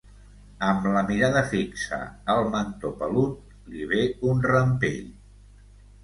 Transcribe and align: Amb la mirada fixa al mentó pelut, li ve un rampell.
Amb 0.67 0.85
la 0.93 1.01
mirada 1.09 1.41
fixa 1.49 1.99
al 2.35 2.41
mentó 2.55 2.91
pelut, 3.01 3.51
li 3.73 3.85
ve 3.91 4.01
un 4.31 4.41
rampell. 4.47 5.05